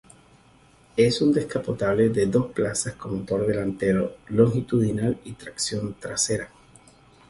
[0.97, 6.49] Es un descapotable de dos plazas con motor delantero longitudinal y tracción trasera.